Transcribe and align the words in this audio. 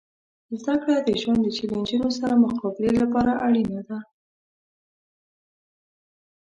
زدهکړه 0.59 0.95
د 1.07 1.09
ژوند 1.21 1.39
د 1.43 1.47
چیلنجونو 1.57 2.09
سره 2.19 2.41
مقابلې 2.45 2.91
لپاره 3.01 3.31
اړینه 3.45 3.81
ده. 3.87 3.99